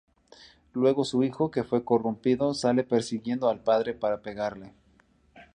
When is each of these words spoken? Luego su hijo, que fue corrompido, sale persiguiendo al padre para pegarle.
Luego 0.73 1.05
su 1.05 1.21
hijo, 1.21 1.51
que 1.51 1.63
fue 1.63 1.85
corrompido, 1.85 2.55
sale 2.55 2.83
persiguiendo 2.83 3.49
al 3.49 3.59
padre 3.59 3.93
para 3.93 4.19
pegarle. 4.19 4.73